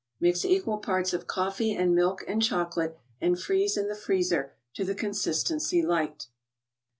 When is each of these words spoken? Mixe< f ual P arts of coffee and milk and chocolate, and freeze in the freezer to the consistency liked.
Mixe< 0.19 0.45
f 0.45 0.63
ual 0.65 0.81
P 0.83 0.91
arts 0.91 1.13
of 1.13 1.27
coffee 1.27 1.75
and 1.75 1.93
milk 1.93 2.23
and 2.27 2.41
chocolate, 2.41 2.97
and 3.21 3.39
freeze 3.39 3.77
in 3.77 3.87
the 3.87 3.93
freezer 3.93 4.55
to 4.73 4.83
the 4.83 4.95
consistency 4.95 5.83
liked. 5.83 6.29